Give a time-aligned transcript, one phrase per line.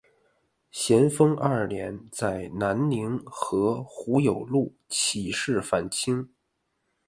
[0.71, 6.27] 咸丰二年在南宁和胡有禄起事反清。